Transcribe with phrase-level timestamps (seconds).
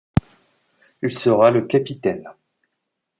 [1.03, 2.27] Il sera le capitaine.